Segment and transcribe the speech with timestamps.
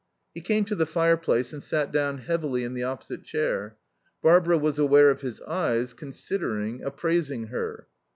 [0.33, 3.77] He came to the fireplace and sat down heavily in the opposite chair.
[4.23, 7.85] Barbara was aware of his eyes, considering, appraising her.